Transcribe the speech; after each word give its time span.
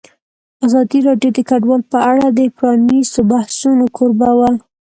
ازادي 0.65 0.99
راډیو 1.07 1.29
د 1.33 1.39
کډوال 1.49 1.81
په 1.91 1.99
اړه 2.11 2.25
د 2.31 2.39
پرانیستو 2.57 3.19
بحثونو 3.31 3.85
کوربه 3.97 4.29
وه. 4.39 4.51